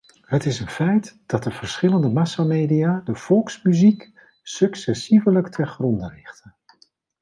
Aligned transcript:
Het 0.21 0.45
is 0.45 0.59
een 0.59 0.69
feit 0.69 1.17
dat 1.25 1.43
de 1.43 1.51
verschillende 1.51 2.09
massamedia 2.09 3.01
de 3.05 3.15
volksmuziek 3.15 4.11
successievelijk 4.41 5.47
te 5.47 5.65
gronde 5.65 6.07
richten. 6.07 6.55